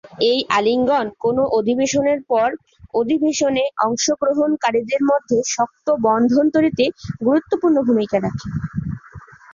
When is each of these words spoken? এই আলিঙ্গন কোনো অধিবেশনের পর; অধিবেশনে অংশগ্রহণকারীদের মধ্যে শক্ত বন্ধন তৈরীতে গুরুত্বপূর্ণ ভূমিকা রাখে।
এই 0.29 0.39
আলিঙ্গন 0.57 1.05
কোনো 1.19 1.41
অধিবেশনের 1.57 2.19
পর; 2.29 2.47
অধিবেশনে 2.93 3.63
অংশগ্রহণকারীদের 3.85 5.01
মধ্যে 5.09 5.37
শক্ত 5.53 5.87
বন্ধন 6.05 6.45
তৈরীতে 6.53 6.85
গুরুত্বপূর্ণ 7.25 7.77
ভূমিকা 7.87 8.17
রাখে। 8.19 8.47